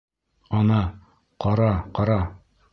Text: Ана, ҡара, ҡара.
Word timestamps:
Ана, 0.59 0.79
ҡара, 1.47 1.71
ҡара. 2.01 2.21